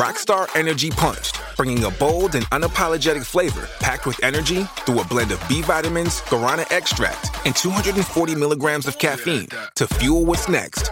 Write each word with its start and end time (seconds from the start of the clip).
Rockstar 0.00 0.46
Energy 0.54 0.90
Punched, 0.90 1.40
bringing 1.56 1.82
a 1.84 1.90
bold 1.90 2.34
and 2.34 2.44
unapologetic 2.50 3.24
flavor 3.24 3.66
packed 3.80 4.04
with 4.04 4.22
energy 4.22 4.64
through 4.84 5.00
a 5.00 5.04
blend 5.04 5.32
of 5.32 5.40
B 5.48 5.62
vitamins, 5.62 6.20
guarana 6.30 6.70
extract, 6.70 7.30
and 7.46 7.56
240 7.56 8.34
milligrams 8.34 8.86
of 8.86 8.98
caffeine 8.98 9.48
to 9.76 9.86
fuel 9.86 10.26
what's 10.26 10.50
next. 10.50 10.90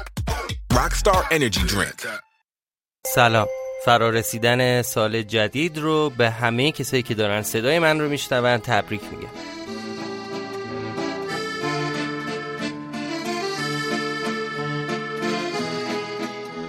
Rockstar 0.70 1.20
Energy 1.30 1.60
Drink. 1.66 2.06
سلام 3.06 3.47
فرارسیدن 3.84 4.82
سال 4.82 5.22
جدید 5.22 5.78
رو 5.78 6.10
به 6.10 6.30
همه 6.30 6.72
کسایی 6.72 7.02
که 7.02 7.14
دارن 7.14 7.42
صدای 7.42 7.78
من 7.78 8.00
رو 8.00 8.08
میشنون 8.08 8.58
تبریک 8.58 9.02
میگم 9.12 9.28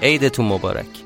عیدتون 0.02 0.46
مبارک 0.46 1.06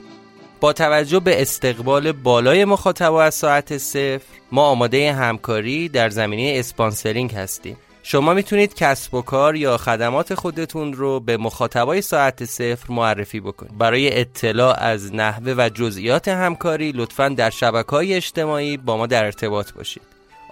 با 0.60 0.72
توجه 0.72 1.20
به 1.20 1.42
استقبال 1.42 2.12
بالای 2.12 2.64
مخاطبا 2.64 3.22
از 3.22 3.34
ساعت 3.34 3.78
صفر 3.78 4.24
ما 4.52 4.66
آماده 4.66 5.12
همکاری 5.12 5.88
در 5.88 6.10
زمینه 6.10 6.58
اسپانسرینگ 6.58 7.34
هستیم. 7.34 7.76
شما 8.02 8.34
می‌تونید 8.34 8.74
کسب 8.74 9.14
و 9.14 9.22
کار 9.22 9.56
یا 9.56 9.76
خدمات 9.76 10.34
خودتون 10.34 10.92
رو 10.92 11.20
به 11.20 11.36
مخاطبای 11.36 12.02
ساعت 12.02 12.44
صفر 12.44 12.92
معرفی 12.92 13.40
بکنید. 13.40 13.78
برای 13.78 14.20
اطلاع 14.20 14.82
از 14.82 15.14
نحوه 15.14 15.54
و 15.58 15.68
جزئیات 15.74 16.28
همکاری 16.28 16.92
لطفا 16.92 17.28
در 17.28 17.50
شبکه 17.50 17.90
های 17.90 18.14
اجتماعی 18.14 18.76
با 18.76 18.96
ما 18.96 19.06
در 19.06 19.24
ارتباط 19.24 19.72
باشید. 19.72 20.02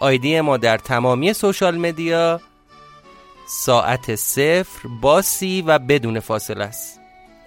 آیدی 0.01 0.41
ما 0.41 0.57
در 0.57 0.79
تمامی 0.79 1.33
سوشال 1.33 1.77
مدیا 1.77 2.41
ساعت 3.49 4.15
صفر 4.15 4.89
با 5.01 5.23
سی 5.23 5.63
و 5.63 5.79
بدون 5.79 6.21
فاصله 6.21 6.65
است. 6.65 7.02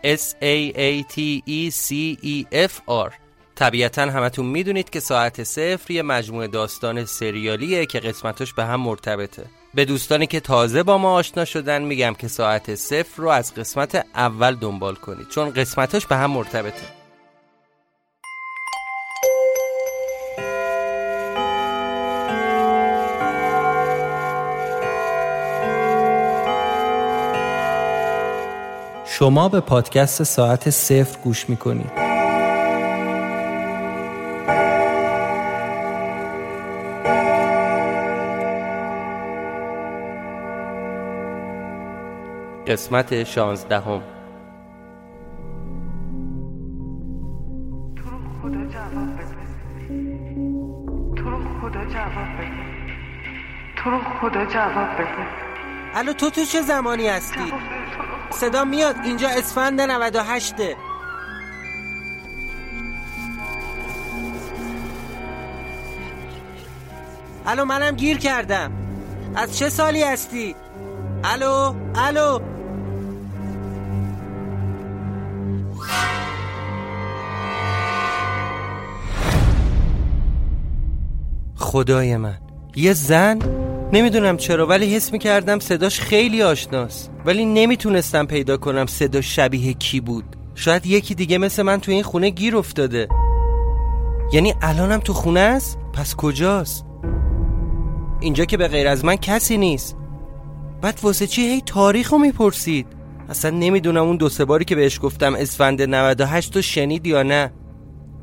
S 0.05 0.35
A 0.41 0.71
A 0.77 1.03
T 1.13 1.41
E 1.47 1.71
C 1.71 2.17
E 2.23 2.45
F 2.67 2.71
R. 2.87 3.11
طبیعتا 3.55 4.01
همتون 4.01 4.45
می‌دونید 4.45 4.89
که 4.89 4.99
ساعت 4.99 5.43
صفر 5.43 5.91
یه 5.91 6.01
مجموعه 6.01 6.47
داستان 6.47 7.05
سریالیه 7.05 7.85
که 7.85 7.99
قسمتاش 7.99 8.53
به 8.53 8.65
هم 8.65 8.81
مرتبطه. 8.81 9.45
به 9.73 9.85
دوستانی 9.85 10.27
که 10.27 10.39
تازه 10.39 10.83
با 10.83 10.97
ما 10.97 11.13
آشنا 11.13 11.45
شدن 11.45 11.81
میگم 11.81 12.13
که 12.13 12.27
ساعت 12.27 12.75
صفر 12.75 13.21
رو 13.21 13.29
از 13.29 13.53
قسمت 13.53 14.05
اول 14.15 14.55
دنبال 14.55 14.95
کنید 14.95 15.29
چون 15.29 15.49
قسمتاش 15.49 16.05
به 16.05 16.15
هم 16.15 16.31
مرتبطه. 16.31 17.04
شما 29.17 29.49
به 29.49 29.59
پادکست 29.59 30.23
ساعت 30.23 30.69
صفر 30.69 31.19
گوش 31.23 31.49
می‌کنید. 31.49 31.91
قسمت 42.67 43.23
شانزدهم. 43.23 44.01
تو 47.95 48.09
رو 48.09 48.17
خدا 48.41 48.65
جواب 48.65 49.15
بده. 49.17 49.35
تو 51.15 51.29
رو 51.29 51.37
خدا 51.61 51.85
جواب 51.85 52.37
بده. 52.37 52.51
تو 53.77 53.89
رو 53.89 53.99
خدا 54.21 54.45
جواب 54.45 54.93
بده. 54.95 55.45
الو 55.95 56.13
تو 56.13 56.29
تو 56.29 56.45
چه 56.45 56.61
زمانی 56.61 57.07
هستی؟ 57.07 57.53
صدا 58.31 58.63
میاد. 58.63 58.95
اینجا 59.03 59.29
اسفند 59.29 59.81
98 59.81 60.55
الو 67.47 67.65
منم 67.65 67.95
گیر 67.95 68.17
کردم. 68.17 68.71
از 69.35 69.57
چه 69.57 69.69
سالی 69.69 70.03
هستی؟ 70.03 70.55
الو 71.23 71.73
الو. 71.95 72.39
خدای 81.55 82.17
من. 82.17 82.37
یه 82.75 82.93
زن؟ 82.93 83.64
نمی‌دونم 83.93 84.37
چرا 84.37 84.67
ولی 84.67 84.95
حس 84.95 85.11
می‌کردم 85.11 85.59
صداش 85.59 85.99
خیلی 85.99 86.41
آشناست. 86.41 87.11
ولی 87.25 87.45
نمی‌تونستم 87.45 88.25
پیدا 88.25 88.57
کنم 88.57 88.85
صدا 88.85 89.21
شبیه 89.21 89.73
کی 89.73 89.99
بود. 89.99 90.23
شاید 90.55 90.85
یکی 90.85 91.15
دیگه 91.15 91.37
مثل 91.37 91.63
من 91.63 91.79
تو 91.79 91.91
این 91.91 92.03
خونه 92.03 92.29
گیر 92.29 92.57
افتاده. 92.57 93.07
یعنی 94.33 94.53
الانم 94.61 94.99
تو 94.99 95.13
خونه 95.13 95.39
است؟ 95.39 95.77
پس 95.93 96.15
کجاست؟ 96.15 96.85
اینجا 98.21 98.45
که 98.45 98.57
به 98.57 98.67
غیر 98.67 98.87
از 98.87 99.05
من 99.05 99.15
کسی 99.15 99.57
نیست. 99.57 99.97
بعد 100.81 100.99
واسه 101.03 101.27
چی 101.27 101.41
هی 101.41 101.61
تاریخ 101.65 102.11
رو 102.11 102.17
می‌پرسید؟ 102.17 102.87
اصلا 103.29 103.51
نمی‌دونم 103.51 104.03
اون 104.03 104.17
دو 104.17 104.29
سه 104.29 104.45
باری 104.45 104.65
که 104.65 104.75
بهش 104.75 104.99
گفتم 105.01 105.35
اسفند 105.35 105.81
98 105.81 106.53
تو 106.53 106.61
شنید 106.61 107.07
یا 107.07 107.23
نه. 107.23 107.51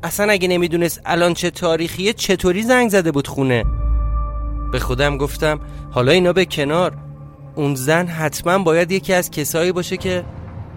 اصلا 0.03 0.31
اگه 0.31 0.47
نمی‌دونست 0.47 1.01
الان 1.05 1.33
چه 1.33 1.49
تاریخیه 1.49 2.13
چطوری 2.13 2.63
زنگ 2.63 2.89
زده 2.89 3.11
بود 3.11 3.27
خونه؟ 3.27 3.63
به 4.73 4.79
خودم 4.79 5.17
گفتم 5.17 5.59
حالا 5.91 6.11
اینا 6.11 6.33
به 6.33 6.45
کنار. 6.45 6.97
اون 7.55 7.75
زن 7.75 8.07
حتما 8.07 8.63
باید 8.63 8.91
یکی 8.91 9.13
از 9.13 9.31
کسایی 9.31 9.71
باشه 9.71 9.97
که 9.97 10.23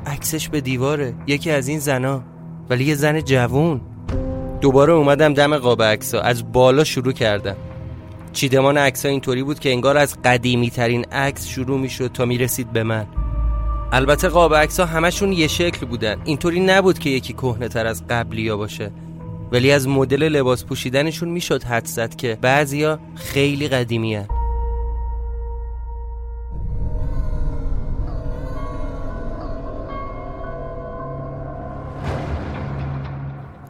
عکسش 0.07 0.49
به 0.49 0.61
دیواره 0.61 1.15
یکی 1.27 1.51
از 1.51 1.69
این 1.69 1.79
زنا. 1.79 2.23
ولی 2.71 2.85
یه 2.85 2.95
زن 2.95 3.21
جوون. 3.21 3.81
دوباره 4.61 4.93
اومدم 4.93 5.35
دم 5.35 5.57
قاب 5.57 5.83
عکسا 5.83 6.21
از 6.21 6.53
بالا 6.53 6.85
شروع 6.85 7.13
کردم. 7.13 7.57
چیدمان 8.33 8.79
عکسا 8.79 9.09
اینطوری 9.09 9.43
بود 9.43 9.59
که 9.59 9.71
انگار 9.71 9.97
از 9.97 10.23
قدیمی 10.25 10.71
ترین 10.71 11.05
عکس 11.05 11.47
شروع 11.47 11.79
می‌شد 11.79 12.11
تا 12.13 12.25
می‌رسید 12.25 12.73
به 12.73 12.83
من. 12.83 13.07
البته 13.93 14.29
قاب 14.29 14.55
عکسا 14.55 14.87
همشون 14.87 15.33
یه 15.33 15.47
شکل 15.47 15.87
بودن. 15.87 16.17
اینطوری 16.25 16.61
نبود 16.61 16.99
که 16.99 17.11
یکی 17.11 17.33
کهنه 17.33 17.69
تر 17.69 17.87
از 17.87 18.07
قبلیا 18.07 18.57
باشه. 18.57 18.93
ولی 19.53 19.71
از 19.71 19.89
مدل 19.89 20.23
لباس 20.23 20.65
پوشیدنشون 20.65 21.29
می‌شد 21.29 21.63
حد 21.63 21.85
زد 21.87 22.17
که 22.17 22.39
بعضیا 22.41 22.99
خیلی 23.15 23.69
قدیمی 23.69 24.15
هن. 24.15 24.29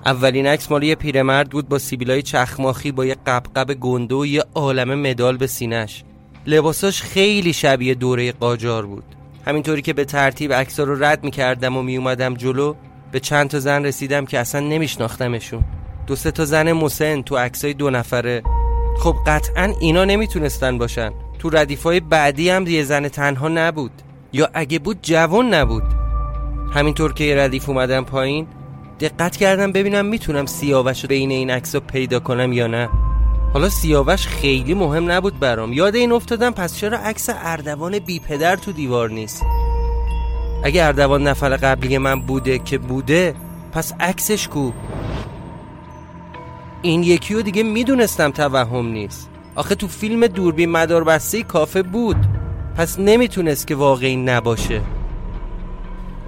اولین 0.07 0.47
عکس 0.47 0.71
مال 0.71 0.83
یه 0.83 0.95
پیرمرد 0.95 1.51
بود 1.51 1.69
با 1.69 1.79
سیبیلای 1.79 2.23
چخماخی 2.23 2.93
با 2.93 3.05
یه 3.05 3.17
قبقب 3.27 3.75
گنده 3.75 4.15
و 4.15 4.27
یه 4.27 4.45
عالم 4.55 4.95
مدال 5.01 5.37
به 5.37 5.47
سینش 5.47 6.05
لباساش 6.47 7.03
خیلی 7.03 7.53
شبیه 7.53 7.95
دوره 7.95 8.33
قاجار 8.33 8.87
بود 8.87 9.05
همینطوری 9.47 9.83
که 9.83 9.93
به 9.93 10.05
ترتیب 10.05 10.53
عکسا 10.53 10.85
رو 10.85 11.05
رد 11.05 11.25
می‌کردم 11.25 11.77
و 11.77 11.83
میومدم 11.83 12.35
جلو 12.35 12.75
به 13.13 13.21
چند 13.21 13.51
تا 13.51 13.59
زن 13.59 13.85
رسیدم 13.85 14.27
که 14.27 14.39
اصلا 14.39 14.61
نمیشناختمشون. 14.61 15.65
دو 16.07 16.17
سه 16.17 16.31
تا 16.31 16.45
زن 16.45 16.73
مسن 16.73 17.23
تو 17.23 17.37
عکسای 17.37 17.75
دو 17.75 17.91
نفره. 17.91 18.43
خب 18.99 19.17
قطعا 19.27 19.75
اینا 19.81 20.05
نمی‌تونستن 20.05 20.79
باشن. 20.79 21.11
تو 21.39 21.51
ردیفای 21.51 22.01
بعدی 22.01 22.51
هم 22.51 22.67
یه 22.67 22.85
زن 22.85 23.09
تنها 23.09 23.49
نبود. 23.49 23.91
یا 24.33 24.49
اگه 24.55 24.79
بود 24.79 24.99
جوان 25.03 25.55
نبود. 25.55 25.83
همینطور 26.75 27.13
که 27.13 27.25
یه 27.25 27.37
ردیف 27.37 27.69
اومدم 27.69 28.05
پایین 28.05 28.47
دقت 29.01 29.37
کردم 29.37 29.73
ببینم 29.73 30.07
می‌تونم 30.07 30.47
سیاوش 30.47 31.03
رو 31.03 31.09
بین 31.09 31.31
این 31.31 31.51
عکس 31.51 31.77
پیدا 31.77 32.21
کنم 32.21 32.53
یا 32.53 32.67
نه. 32.67 32.89
حالا 33.53 33.69
سیاوش 33.69 34.27
خیلی 34.27 34.75
مهم 34.75 35.11
نبود 35.11 35.41
برام. 35.41 35.73
یاد 35.73 35.97
این 35.97 36.13
افتادم 36.13 36.51
پس 36.51 36.77
چرا 36.77 36.99
عکس 36.99 37.31
اردوان 37.33 37.99
بی 37.99 38.21
پدر 38.21 38.57
تو 38.57 38.73
دیوار 38.73 39.11
نیست؟ 39.11 39.43
اگه 40.67 40.85
اردوان 40.85 41.29
نفر 41.29 41.57
قبلی 41.57 41.99
من 41.99 42.21
بوده 42.21 42.59
که 42.59 42.79
بوده 42.79 43.35
پس 43.73 43.93
عکسش 44.01 44.49
کو. 44.49 44.71
این 46.83 47.03
یکی 47.03 47.35
رو 47.35 47.43
دیگه 47.43 47.63
می‌دونستم 47.63 48.31
توهم 48.31 48.87
نیست. 48.87 49.31
آخه 49.55 49.75
تو 49.75 49.89
فیلم 49.89 50.27
دوربین 50.27 50.71
مدار 50.71 51.05
بسته 51.05 51.43
کافه 51.43 51.83
بود. 51.83 52.17
پس 52.77 52.99
نمی‌تونست 52.99 53.67
که 53.67 53.75
واقعی 53.75 54.17
نباشه. 54.17 54.81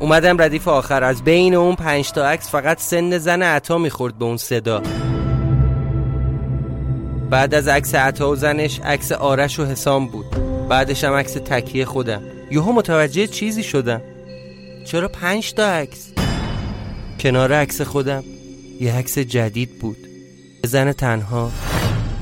اومدم 0.00 0.42
ردیف 0.42 0.68
آخر. 0.68 1.04
از 1.04 1.24
بین 1.24 1.54
اون 1.54 1.74
پنج 1.74 2.12
تا 2.12 2.28
عکس 2.28 2.50
فقط 2.50 2.80
سن 2.80 3.18
زن 3.18 3.42
عطا 3.42 3.78
می‌خورد 3.78 4.18
به 4.18 4.24
اون 4.24 4.36
صدا. 4.36 4.82
بعد 7.30 7.54
از 7.54 7.68
عکس 7.68 7.94
عطا 7.94 8.30
و 8.30 8.36
زنش 8.36 8.80
عکس 8.80 9.12
آرش 9.12 9.58
و 9.58 9.64
حسام 9.64 10.06
بود. 10.06 10.26
بعدش 10.68 11.04
هم 11.04 11.12
عکس 11.12 11.32
تکیه 11.32 11.84
خودم. 11.84 12.22
یهو 12.50 12.72
متوجه 12.72 13.26
چیزی 13.26 13.62
شدم. 13.62 14.00
چرا 14.88 15.08
پنج 15.08 15.52
تا 15.54 15.66
عکس؟ 15.70 16.08
کنار 17.20 17.52
عکس 17.52 17.80
خودم 17.80 18.24
یه 18.80 18.94
عکس 18.94 19.18
جدید 19.18 19.78
بود. 19.78 19.96
زن 20.64 20.92
تنها. 20.92 21.50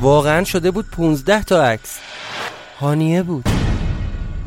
واقعا 0.00 0.44
شده 0.44 0.70
بود 0.70 0.86
پونزده 0.90 1.44
تا 1.44 1.64
عکس. 1.64 1.98
هانیه 2.80 3.22
بود. 3.22 3.48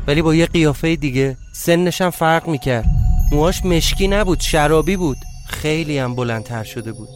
ولی 0.06 0.22
با 0.22 0.34
یه 0.34 0.46
قیافه 0.46 0.96
دیگه 0.96 1.36
سنشم 1.52 2.10
فرق 2.10 2.48
می‌کرد. 2.48 2.86
موهاش 3.32 3.64
مشکی 3.64 4.08
نبود 4.08 4.40
شرابی 4.40 4.96
بود. 4.96 5.18
خیلی 5.48 5.98
هم 5.98 6.14
بلندتر 6.14 6.64
شده 6.64 6.92
بود. 6.92 7.08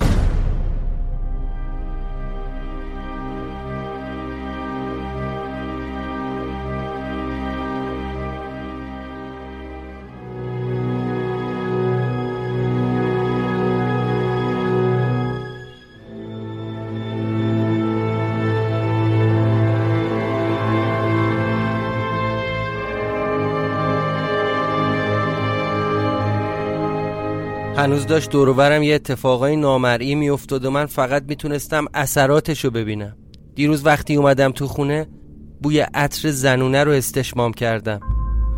هنوز 28.05 28.13
داشت 28.13 28.31
دوروبرم 28.31 28.83
یه 28.83 28.95
اتفاقای 28.95 29.57
نامرئی 29.57 30.15
میافتاد 30.15 30.65
و 30.65 30.71
من 30.71 30.87
فقط 30.87 31.25
می‌تونستم 31.29 31.85
اثراتشو 31.95 32.71
ببینم. 32.71 33.17
دیروز 33.55 33.87
وقتی 33.87 34.17
اومدم 34.17 34.53
تو 34.53 34.67
خونه 34.67 35.07
بوی 35.63 35.81
عطر 35.81 36.31
زنونه 36.31 36.85
رو 36.85 36.93
استشمام 36.93 37.53
کردم. 37.53 38.01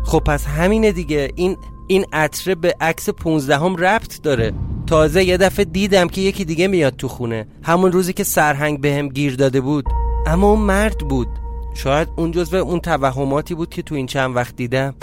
خب 0.03 0.19
پس 0.19 0.45
همینه 0.45 0.91
دیگه. 0.91 1.31
این 1.35 1.57
این 1.87 2.05
عطر 2.13 2.55
به 2.55 2.75
عکس 2.81 3.09
15 3.09 3.57
هم 3.57 3.75
ربط 3.75 4.21
داره. 4.21 4.53
تازه 4.87 5.23
یه 5.23 5.37
دفعه 5.37 5.65
دیدم 5.65 6.07
که 6.07 6.21
یکی 6.21 6.45
دیگه 6.45 6.67
میاد 6.67 6.95
تو 6.95 7.07
خونه. 7.07 7.47
همون 7.63 7.91
روزی 7.91 8.13
که 8.13 8.23
سرهنگ 8.23 8.81
بهم 8.81 9.09
گیر 9.09 9.35
داده 9.35 9.61
بود. 9.61 9.85
اما 10.25 10.51
اون 10.51 10.59
مرد 10.59 10.97
بود. 10.97 11.27
شاید 11.75 12.07
اون 12.17 12.31
جزو 12.31 12.57
اون 12.57 12.79
توهماتی 12.79 13.55
بود 13.55 13.69
که 13.69 13.81
تو 13.81 13.95
این 13.95 14.05
چند 14.05 14.35
وقت 14.35 14.55
دیدم. 14.55 14.95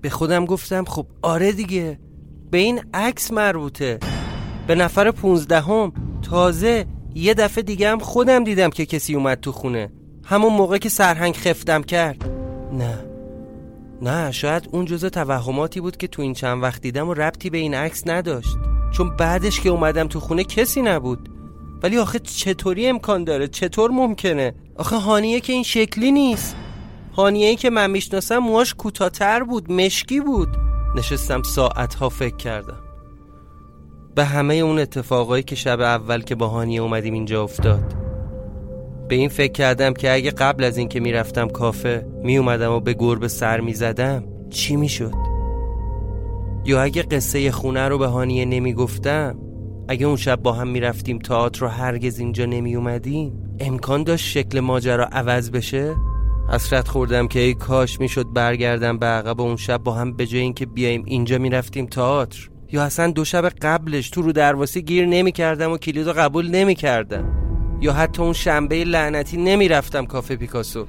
به 0.00 0.10
خودم 0.10 0.44
گفتم 0.44 0.84
خب 0.84 1.06
آره 1.22 1.52
دیگه. 1.52 1.98
به 2.50 2.58
این 2.58 2.80
عکس 2.94 3.32
مربوطه. 3.32 3.98
به 4.66 4.74
نفر 4.74 5.10
پونزدهم 5.10 5.92
تازه 6.22 6.86
یه 7.14 7.34
دفعه 7.34 7.62
دیگه 7.62 7.90
هم 7.90 7.98
خودم 7.98 8.44
دیدم 8.44 8.70
که 8.70 8.86
کسی 8.86 9.14
اومد 9.14 9.40
تو 9.40 9.52
خونه. 9.52 9.92
همون 10.24 10.52
موقع 10.52 10.78
که 10.78 10.88
سرهنگ 10.88 11.34
خفتم 11.34 11.82
کرد. 11.82 12.30
نه. 12.72 13.04
نه 14.02 14.32
شاید 14.32 14.68
اون 14.72 14.84
جزء 14.84 15.08
توهماتی 15.08 15.80
بود 15.80 15.96
که 15.96 16.06
تو 16.06 16.22
این 16.22 16.34
چند 16.34 16.62
وقت 16.62 16.82
دیدم 16.82 17.08
و 17.08 17.14
ربطی 17.14 17.50
به 17.50 17.58
این 17.58 17.74
عکس 17.74 18.02
نداشت. 18.06 18.56
چون 18.92 19.16
بعدش 19.16 19.60
که 19.60 19.68
اومدم 19.68 20.08
تو 20.08 20.20
خونه 20.20 20.44
کسی 20.44 20.82
نبود. 20.82 21.28
ولی 21.82 21.98
آخه 21.98 22.18
چطوری 22.18 22.86
امکان 22.86 23.24
داره؟ 23.24 23.48
چطور 23.48 23.90
ممکنه؟ 23.90 24.54
آخه 24.76 24.96
هانیه 24.96 25.40
که 25.40 25.52
این 25.52 25.62
شکلی 25.62 26.12
نیست. 26.12 26.56
هانیه 27.16 27.48
ای 27.48 27.56
که 27.56 27.70
من 27.70 27.90
می‌شناسم 27.90 28.38
موهاش 28.38 28.74
کوتاهتر 28.74 29.42
بود 29.42 29.72
مشکی 29.72 30.20
بود. 30.20 30.69
نشستم 30.96 31.42
ساعتها 31.42 32.08
فکر 32.08 32.36
کردم. 32.36 32.80
به 34.14 34.24
همه 34.24 34.54
اون 34.54 34.78
اتفاقایی 34.78 35.42
که 35.42 35.56
شب 35.56 35.80
اول 35.80 36.22
که 36.22 36.34
با 36.34 36.48
هانیه 36.48 36.80
اومدیم 36.80 37.14
اینجا 37.14 37.42
افتاد. 37.42 37.94
به 39.08 39.14
این 39.14 39.28
فکر 39.28 39.52
کردم 39.52 39.92
که 39.92 40.12
اگه 40.12 40.30
قبل 40.30 40.64
از 40.64 40.76
اینکه 40.76 41.00
می‌رفتم 41.00 41.48
کافه 41.48 42.06
میومدم 42.22 42.72
و 42.72 42.80
به 42.80 42.94
گربه 42.94 43.28
سر 43.28 43.60
می‌زدم 43.60 44.24
چی 44.50 44.76
می‌شد؟ 44.76 45.14
یا 46.64 46.82
اگه 46.82 47.02
قصه 47.02 47.50
خونه 47.50 47.88
رو 47.88 47.98
به 47.98 48.06
هانیه 48.06 48.44
نمی‌گفتم 48.44 49.38
اگه 49.88 50.06
اون 50.06 50.16
شب 50.16 50.42
با 50.42 50.52
هم 50.52 50.68
می‌رفتیم 50.68 51.18
تئاتر 51.18 51.60
رو 51.60 51.68
هرگز 51.68 52.18
اینجا 52.18 52.44
نمی 52.44 52.76
اومدیم 52.76 53.56
امکان 53.60 54.02
داشت 54.02 54.26
شکل 54.26 54.60
ماجرا 54.60 55.04
عوض 55.04 55.50
بشه؟ 55.50 55.94
حسرت 56.52 56.88
خوردم 56.88 57.28
که 57.28 57.40
ای 57.40 57.54
کاش 57.54 58.00
می‌شد 58.00 58.32
برگردم 58.32 58.98
به 58.98 59.06
عقب 59.06 59.40
اون 59.40 59.56
شب 59.56 59.78
با 59.78 59.92
هم 59.92 60.12
به 60.12 60.26
جای 60.26 60.40
اینکه 60.40 60.66
بیایم 60.66 61.04
اینجا 61.06 61.38
می‌رفتیم 61.38 61.86
تئاتر. 61.86 62.48
یا 62.72 62.82
اصلا 62.82 63.10
دو 63.10 63.24
شب 63.24 63.48
قبلش 63.48 64.10
تو 64.10 64.22
رو 64.22 64.32
درواسی 64.32 64.82
گیر 64.82 65.06
نمی‌کردم 65.06 65.72
و 65.72 65.78
کلیدو 65.78 66.12
قبول 66.12 66.50
نمی‌کردم. 66.50 67.24
یا 67.80 67.92
حتی 67.92 68.22
اون 68.22 68.32
شنبه 68.32 68.84
لعنتی 68.84 69.36
نمی‌رفتم 69.36 70.06
کافه 70.06 70.36
پیکاسو. 70.36 70.86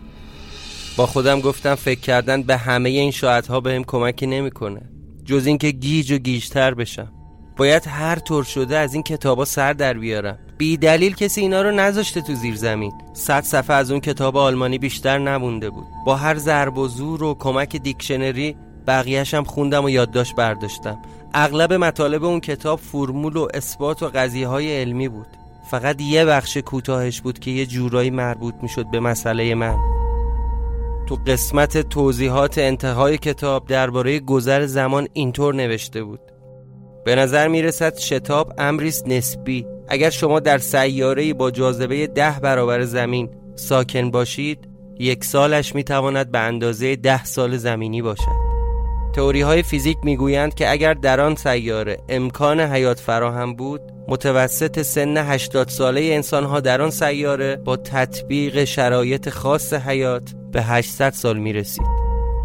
با 0.98 1.06
خودم 1.06 1.39
گفتم 1.39 1.75
فکر 1.75 2.00
کردن 2.00 2.44
به 2.44 2.58
همه 2.58 2.89
این 2.89 3.12
شاعتها 3.12 3.60
بهم 3.60 3.84
کمکی 3.84 4.27
نمی‌کنه. 4.27 4.82
جز 5.25 5.46
اینکه 5.46 5.72
گیج 5.72 6.12
و 6.12 6.18
گیجتر 6.18 6.74
بشم. 6.74 7.12
باید 7.58 7.84
هر 7.88 8.15
طور 8.15 8.44
شده 8.44 8.77
از 8.77 8.94
این 8.94 9.03
کتابا 9.03 9.46
سر 9.46 9.74
در 9.74 9.94
بیارم. 9.94 10.39
بی 10.62 10.77
دلیل 10.77 11.15
کسی 11.15 11.41
اینا 11.41 11.62
رو 11.62 11.72
نذاشته 11.72 12.22
تو 12.22 12.34
زیر 12.34 12.56
زمین. 12.56 12.94
صد 13.13 13.44
صفحه 13.44 13.75
از 13.75 13.91
اون 13.91 14.00
کتاب 14.00 14.38
آلمانی 14.38 14.77
بیشتر 14.77 15.18
نمونده 15.18 15.70
بود. 15.70 15.86
با 16.06 16.15
هر 16.15 16.36
ضرب 16.38 16.77
و 16.77 16.88
زور 16.88 17.24
و 17.24 17.36
کمک 17.39 17.75
دیکشنری 17.75 18.56
بقیهشم 18.88 19.44
خوندم 19.44 19.84
و 19.84 19.89
یادداشت 19.89 20.36
برداشتم. 20.36 21.00
اغلب 21.34 21.74
مطالب 21.74 22.24
اون 22.24 22.39
کتاب 22.39 22.80
فرمول 22.80 23.38
و 23.38 23.48
اثبات 23.53 24.03
و 24.03 24.08
قضیه 24.08 24.48
های 24.48 24.82
علمی 24.82 25.08
بود. 25.08 25.27
فقط 25.72 26.01
یه 26.01 26.25
بخش 26.25 26.58
کوتاهش 26.58 27.22
بود 27.22 27.39
که 27.39 27.51
یه 27.51 27.65
جورایی 27.65 28.10
مربوط 28.10 28.56
می‌شد 28.62 28.86
به 28.91 29.00
مسئله 29.00 29.56
من. 29.56 29.77
تو 31.08 31.15
قسمت 31.27 31.77
توضیحات 31.77 32.58
انتهای 32.58 33.18
کتاب 33.18 33.68
درباره 33.68 34.20
گذر 34.20 34.65
زمان 34.65 35.08
اینطور 35.13 35.56
نوشته 35.56 36.03
بود. 36.03 36.22
به 37.06 37.15
نظر 37.15 37.48
می‌رسد 37.48 37.98
شتاب 37.98 38.53
امریست 38.58 39.08
نسبی. 39.08 39.65
اگر 39.88 40.10
شما 40.10 40.40
در 40.40 40.58
سیاره 40.58 41.34
با 41.34 41.52
جاذبه 41.52 42.08
ده 42.08 42.40
برابر 42.40 42.84
زمین 42.84 43.30
ساکن 43.56 44.12
باشید 44.12 44.68
یک 45.00 45.24
سالش 45.24 45.76
می‌تواند 45.76 46.32
به 46.32 46.40
اندازه 46.40 46.96
ده 46.96 47.26
سال 47.26 47.58
زمینی 47.58 48.02
باشد 48.02 48.52
تئوری 49.14 49.42
های 49.42 49.64
فیزیک 49.64 49.98
می‌گویند 50.04 50.54
که 50.54 50.72
اگر 50.72 50.94
در 50.94 51.22
آن 51.22 51.36
سیاره 51.36 51.98
امکان 52.10 52.60
حیات 52.60 53.00
فراهم 53.00 53.56
بود 53.56 53.82
متوسط 54.08 54.82
سن 54.82 55.18
80 55.18 55.68
ساله 55.70 56.02
انسان 56.02 56.44
ها 56.44 56.60
در 56.60 56.82
آن 56.82 56.90
سیاره 56.90 57.56
با 57.56 57.78
تطبیق 57.78 58.64
شرایط 58.64 59.30
خاص 59.30 59.74
حیات 59.74 60.34
به 60.52 60.62
800 60.62 61.10
سال 61.10 61.38
می 61.38 61.54
رسید. 61.54 62.02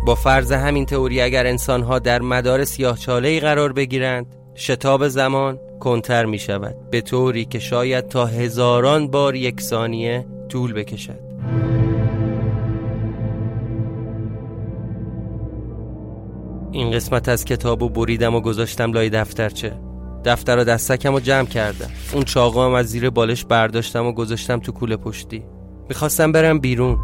با 0.06 0.14
فرض 0.14 0.52
همین 0.52 0.86
تئوری 0.86 1.20
اگر 1.20 1.46
انسان 1.46 1.82
ها 1.82 1.98
در 1.98 2.22
مدار 2.22 2.64
سیاهچاله 2.64 3.40
قرار 3.40 3.72
بگیرند 3.72 4.26
شتاب 4.54 5.08
زمان 5.08 5.58
کنتر 5.78 6.24
می 6.24 6.38
شود 6.38 6.74
به 6.90 7.00
طوری 7.00 7.44
که 7.44 7.58
شاید 7.58 8.08
تا 8.08 8.26
هزاران 8.26 9.08
بار 9.08 9.34
یک 9.34 9.60
ثانیه 9.60 10.26
طول 10.48 10.72
بکشد. 10.72 11.26
این 16.72 16.90
قسمت 16.90 17.28
از 17.28 17.44
کتاب 17.44 17.82
و 17.82 17.88
بریدم 17.88 18.34
و 18.34 18.40
گذاشتم 18.40 18.92
لای 18.92 19.10
دفترچه 19.10 19.72
دفتر 20.24 20.58
و 20.58 20.64
دستکم 20.64 21.14
و 21.14 21.20
جمع 21.20 21.46
کردم. 21.46 21.90
اون 22.12 22.22
چاقو 22.22 22.60
هم 22.60 22.72
از 22.72 22.86
زیر 22.86 23.10
بالش 23.10 23.44
برداشتم 23.44 24.06
و 24.06 24.12
گذاشتم 24.12 24.60
تو 24.60 24.72
کوله 24.72 24.96
پشتی. 24.96 25.44
می‌خواستم 25.88 26.32
برم 26.32 26.58
بیرون. 26.58 26.98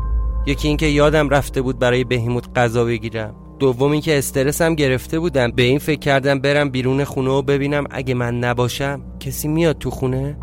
یکی 0.46 0.68
اینکه 0.68 0.86
یادم 0.86 1.28
رفته 1.28 1.62
بود 1.62 1.78
برای 1.78 2.04
بهیموت 2.04 2.58
غذا 2.58 2.84
بگیرم. 2.84 3.34
دوم 3.62 3.92
اینکه 3.92 4.18
استرسم 4.18 4.74
گرفته 4.74 5.18
بودم. 5.18 5.50
به 5.50 5.62
این 5.62 5.78
فکر 5.78 5.98
کردم 5.98 6.38
برم 6.38 6.70
بیرون 6.70 7.04
خونه 7.04 7.30
و 7.30 7.42
ببینم 7.42 7.84
اگه 7.90 8.14
من 8.14 8.38
نباشم 8.38 9.02
کسی 9.20 9.48
میاد 9.48 9.78
تو 9.78 9.90
خونه؟ 9.90 10.36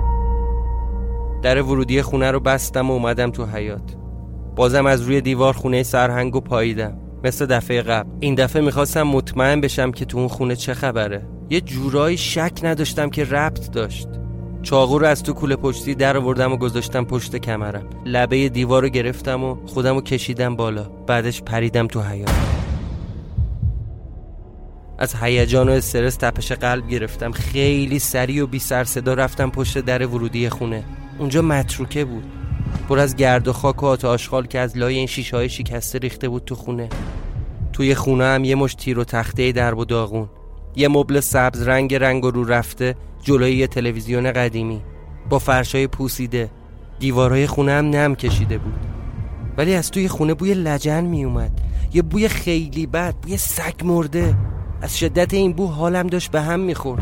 در 1.41 1.61
ورودی 1.61 2.01
خونه 2.01 2.31
رو 2.31 2.39
بستم 2.39 2.89
و 2.89 2.93
اومدم 2.93 3.31
تو 3.31 3.45
حیات 3.45 3.95
بازم 4.55 4.85
از 4.85 5.01
روی 5.01 5.21
دیوار 5.21 5.53
خونه 5.53 5.83
سرهنگ 5.83 6.35
و 6.35 6.39
پاییدم. 6.39 6.97
مثل 7.23 7.45
دفعه 7.45 7.81
قبل. 7.81 8.09
این 8.19 8.35
دفعه 8.35 8.61
می‌خواستم 8.61 9.03
مطمئن 9.03 9.61
بشم 9.61 9.91
که 9.91 10.05
تو 10.05 10.17
اون 10.17 10.27
خونه 10.27 10.55
چه 10.55 10.73
خبره. 10.73 11.27
یه 11.49 11.61
جورایی 11.61 12.17
شک 12.17 12.59
نداشتم 12.63 13.09
که 13.09 13.23
ربط 13.23 13.71
داشت. 13.71 14.07
چاقو 14.61 14.99
رو 14.99 15.05
از 15.05 15.23
تو 15.23 15.33
کوله 15.33 15.55
پشتی 15.55 15.95
در 15.95 16.17
آوردم 16.17 16.51
و 16.51 16.57
گذاشتم 16.57 17.05
پشت 17.05 17.35
کمرم. 17.35 17.89
لبه 18.05 18.49
دیوار 18.49 18.81
رو 18.81 18.89
گرفتم 18.89 19.43
و 19.43 19.55
خودم 19.65 19.95
رو 19.95 20.01
کشیدم 20.01 20.55
بالا. 20.55 20.83
بعدش 20.83 21.41
پریدم 21.41 21.87
تو 21.87 22.01
حیات 22.01 22.58
از 24.99 25.15
هیجان 25.15 25.69
و 25.69 25.71
استرس 25.71 26.15
تپش 26.15 26.51
قلب 26.51 26.87
گرفتم. 26.87 27.31
خیلی 27.31 27.99
سریع 27.99 28.43
و 28.43 28.47
بی 28.47 28.59
سر 28.59 28.83
صدا 28.83 29.13
رفتم 29.13 29.49
پشت 29.49 29.77
در 29.77 30.05
ورودی 30.05 30.49
خونه. 30.49 30.83
اونجا 31.19 31.41
متروکه 31.41 32.05
بود. 32.05 32.23
پر 32.89 32.99
از 32.99 33.15
گرد 33.15 33.47
و 33.47 33.53
خاک 33.53 33.83
و 33.83 33.85
آشغال 33.85 34.47
که 34.47 34.59
از 34.59 34.77
لای 34.77 34.95
این 34.95 35.07
شیشه 35.07 35.37
های 35.37 35.49
شکسته 35.49 35.99
ریخته 35.99 36.29
بود 36.29 36.45
تو 36.45 36.55
خونه. 36.55 36.89
توی 37.73 37.95
خونه 37.95 38.25
هم 38.25 38.43
یه 38.43 38.55
مش 38.55 38.75
تیر 38.75 38.99
و 38.99 39.03
تخته 39.03 39.51
درب 39.51 39.77
و 39.77 39.85
داغون. 39.85 40.29
یه 40.75 40.87
مبل 40.87 41.19
سبز 41.19 41.61
رنگ 41.61 41.95
رنگ 41.95 42.25
و 42.25 42.31
رو 42.31 42.43
رفته 42.43 42.95
جلوی 43.23 43.55
یه 43.55 43.67
تلویزیون 43.67 44.31
قدیمی. 44.31 44.81
با 45.29 45.39
فرشای 45.39 45.87
پوسیده. 45.87 46.49
دیوارهای 46.99 47.47
خونه 47.47 47.71
هم 47.71 47.85
نم 47.85 48.15
کشیده 48.15 48.57
بود. 48.57 48.79
ولی 49.57 49.73
از 49.73 49.91
توی 49.91 50.07
خونه 50.07 50.33
بوی 50.33 50.53
لجن 50.53 51.03
می 51.03 51.23
اومد 51.23 51.51
یه 51.93 52.01
بوی 52.01 52.27
خیلی 52.27 52.85
بد 52.85 53.15
بوی 53.15 53.37
سگ 53.37 53.85
مرده. 53.85 54.35
از 54.81 54.99
شدت 54.99 55.33
این 55.33 55.53
بو 55.53 55.67
حالم 55.67 56.07
داشت 56.07 56.31
به 56.31 56.41
هم 56.41 56.59
می‌خورد. 56.59 57.01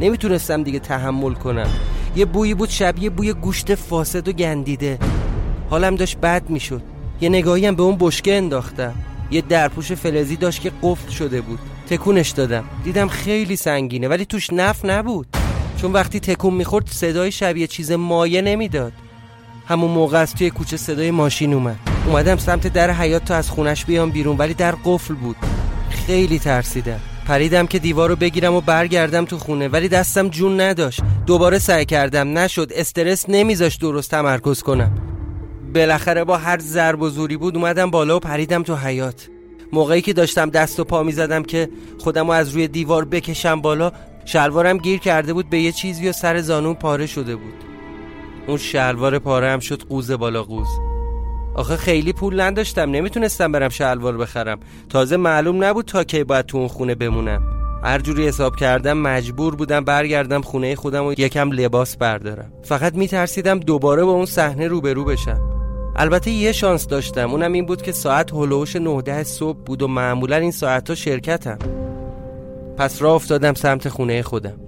نمی‌تونستم 0.00 0.62
دیگه 0.62 0.78
تحمل 0.78 1.34
کنم. 1.34 1.70
یه 2.16 2.24
بویی 2.24 2.54
بود 2.54 2.68
شبیه 2.68 3.10
بوی 3.10 3.32
گوشت 3.32 3.74
فاسد 3.74 4.28
و 4.28 4.32
گندیده. 4.32 4.98
حالم 5.70 5.96
داشت 5.96 6.16
بد 6.16 6.50
می‌شد. 6.50 6.82
یه 7.20 7.28
نگاهی 7.28 7.66
هم 7.66 7.74
به 7.74 7.82
اون 7.82 7.96
بشکه 8.00 8.36
انداختم. 8.36 8.94
یه 9.30 9.40
درپوش 9.40 9.92
فلزی 9.92 10.36
داشت 10.36 10.60
که 10.60 10.72
قفل 10.82 11.10
شده 11.10 11.40
بود. 11.40 11.58
تکونش 11.90 12.30
دادم. 12.30 12.64
دیدم 12.84 13.08
خیلی 13.08 13.56
سنگینه 13.56 14.08
ولی 14.08 14.24
توش 14.24 14.52
نف 14.52 14.84
نبود. 14.84 15.26
چون 15.76 15.92
وقتی 15.92 16.20
تکون 16.20 16.54
می‌خورد 16.54 16.88
صدای 16.88 17.32
شبیه 17.32 17.66
چیز 17.66 17.92
مایه 17.92 18.42
نمی‌داد. 18.42 18.92
همون 19.66 19.90
موقع 19.90 20.18
از 20.18 20.34
توی 20.34 20.50
کوچه 20.50 20.76
صدای 20.76 21.10
ماشین 21.10 21.54
اومد. 21.54 21.76
اومدم 22.06 22.36
سمت 22.36 22.66
در 22.66 22.90
حیات 22.90 23.24
تا 23.24 23.34
از 23.34 23.50
خونش 23.50 23.84
بیام 23.84 24.10
بیرون 24.10 24.36
ولی 24.36 24.54
در 24.54 24.74
قفل 24.84 25.14
بود. 25.14 25.36
خیلی 25.90 26.38
ترسیدم. 26.38 27.00
پریدم 27.28 27.66
که 27.66 27.78
دیوار 27.78 28.08
رو 28.08 28.16
بگیرم 28.16 28.54
و 28.54 28.60
برگردم 28.60 29.24
تو 29.24 29.38
خونه 29.38 29.68
ولی 29.68 29.88
دستم 29.88 30.28
جون 30.28 30.60
نداشت. 30.60 31.00
دوباره 31.26 31.58
سعی 31.58 31.84
کردم. 31.84 32.38
نشد. 32.38 32.72
استرس 32.74 33.24
نمیذاش 33.28 33.76
درست 33.76 34.10
تمرکز 34.10 34.62
کنم. 34.62 34.92
بالاخره 35.74 36.24
با 36.24 36.36
هر 36.36 36.58
ضرب 36.58 37.02
و 37.02 37.08
زوری 37.08 37.36
بود 37.36 37.56
اومدم 37.56 37.90
بالا 37.90 38.16
و 38.16 38.20
پریدم 38.20 38.62
تو 38.62 38.76
حیات 38.76 39.28
موقعی 39.72 40.00
که 40.00 40.12
داشتم 40.12 40.50
دست 40.50 40.80
و 40.80 40.84
پا 40.84 41.02
می‌زدم 41.02 41.42
که 41.42 41.68
خودم 41.98 42.26
رو 42.26 42.32
از 42.32 42.50
روی 42.50 42.68
دیوار 42.68 43.04
بکشم 43.04 43.60
بالا 43.60 43.92
شلوارم 44.24 44.78
گیر 44.78 44.98
کرده 44.98 45.32
بود 45.32 45.50
به 45.50 45.60
یه 45.60 45.72
چیزی 45.72 46.08
و 46.08 46.12
سر 46.12 46.40
زانون 46.40 46.74
پاره 46.74 47.06
شده 47.06 47.36
بود. 47.36 47.54
اون 48.46 48.56
شلوار 48.56 49.18
پاره 49.18 49.50
هم 49.50 49.60
شد 49.60 49.82
قوز 49.82 50.10
بالا 50.10 50.42
قوز. 50.42 50.87
آخه 51.58 51.76
خیلی 51.76 52.12
پول 52.12 52.40
نداشتم 52.40 52.90
نمی‌تونستم 52.90 53.52
برم 53.52 53.68
شلوار 53.68 54.16
بخرم. 54.16 54.60
تازه 54.88 55.16
معلوم 55.16 55.64
نبود 55.64 55.84
تا 55.84 56.04
کی 56.04 56.24
باید 56.24 56.46
تو 56.46 56.58
اون 56.58 56.68
خونه 56.68 56.94
بمونم. 56.94 57.42
هر 57.84 57.98
جوری 57.98 58.28
حساب 58.28 58.56
کردم 58.56 58.98
مجبور 58.98 59.56
بودم 59.56 59.84
برگردم 59.84 60.42
خونه 60.42 60.76
خودم 60.76 61.06
و 61.06 61.12
یکم 61.12 61.52
لباس 61.52 61.96
بردارم. 61.96 62.52
فقط 62.62 62.94
میترسیدم 62.94 63.58
دوباره 63.58 64.04
با 64.04 64.12
اون 64.12 64.26
صحنه 64.26 64.68
روبرو 64.68 65.04
بشم. 65.04 65.40
البته 65.96 66.30
یه 66.30 66.52
شانس 66.52 66.86
داشتم 66.86 67.30
اونم 67.30 67.52
این 67.52 67.66
بود 67.66 67.82
که 67.82 67.92
ساعت 67.92 68.32
هلوش 68.32 68.76
9 68.76 69.22
صبح 69.24 69.58
بود 69.58 69.82
و 69.82 69.88
معمولا 69.88 70.36
این 70.36 70.50
ساعت 70.50 70.88
ها 70.88 70.94
شرکتم. 70.94 71.58
پس 72.76 73.02
راه 73.02 73.14
افتادم 73.14 73.54
سمت 73.54 73.88
خونه 73.88 74.22
خودم. 74.22 74.67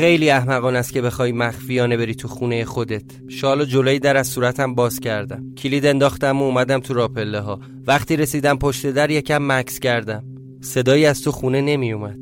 خیلی 0.00 0.30
احمقانه 0.30 0.76
است 0.76 0.92
که 0.92 1.02
بخوای 1.02 1.32
مخفیانه 1.32 1.96
بری 1.96 2.14
تو 2.14 2.28
خونه 2.28 2.64
خودت. 2.64 3.02
شالو 3.28 3.64
جلوی 3.64 3.98
در 3.98 4.16
از 4.16 4.28
صورتم 4.28 4.74
باز 4.74 5.00
کردم. 5.00 5.54
کلید 5.54 5.86
انداختم 5.86 6.42
و 6.42 6.44
اومدم 6.44 6.80
تو 6.80 6.94
راه 6.94 7.12
پله 7.12 7.40
ها 7.40 7.60
وقتی 7.86 8.16
رسیدم 8.16 8.58
پشت 8.58 8.86
در 8.86 9.10
یکم 9.10 9.38
مکس 9.42 9.78
کردم. 9.78 10.24
صدایی 10.60 11.06
از 11.06 11.22
تو 11.22 11.32
خونه 11.32 11.60
نمی 11.60 11.92
اومد. 11.92 12.18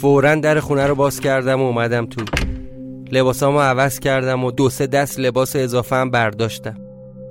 فورا 0.00 0.34
در 0.34 0.60
خونه 0.60 0.86
رو 0.86 0.94
باز 0.94 1.20
کردم 1.20 1.60
و 1.60 1.64
اومدم 1.64 2.06
تو. 2.06 2.24
لباسامو 3.12 3.60
عوض 3.60 4.00
کردم 4.00 4.44
و 4.44 4.50
دو 4.50 4.70
سه 4.70 4.86
دست 4.86 5.20
لباس 5.20 5.56
اضافه 5.56 5.96
هم 5.96 6.10
برداشتم. 6.10 6.76